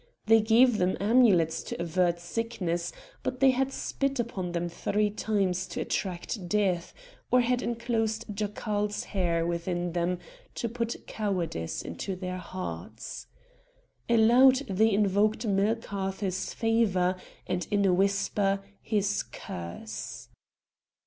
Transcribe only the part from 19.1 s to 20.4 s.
curse.